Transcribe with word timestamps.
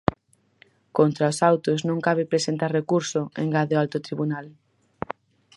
Contra 0.97 1.31
os 1.31 1.39
autos 1.49 1.79
non 1.89 2.03
cabe 2.07 2.29
presentar 2.31 2.71
recurso, 2.79 3.21
engade 3.43 3.73
o 3.75 3.81
alto 3.83 3.97
tribunal. 4.07 4.45